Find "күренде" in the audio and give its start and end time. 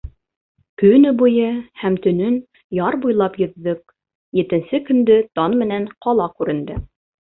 6.39-6.85